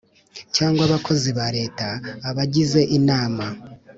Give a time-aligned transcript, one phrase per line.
[0.55, 1.87] Cyangwa abakozi ba leta
[2.29, 3.45] abagize inama